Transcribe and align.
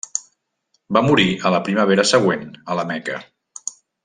Va 0.97 1.03
morir 1.07 1.27
a 1.49 1.53
la 1.57 1.61
primavera 1.69 2.09
següent 2.15 2.49
a 2.75 2.79
la 2.81 2.87
Meca. 2.95 3.21